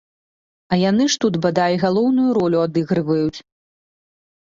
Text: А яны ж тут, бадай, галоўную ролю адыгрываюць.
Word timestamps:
А 0.73 0.79
яны 0.83 1.03
ж 1.15 1.19
тут, 1.27 1.37
бадай, 1.45 1.73
галоўную 1.85 2.29
ролю 2.41 2.57
адыгрываюць. 2.67 3.39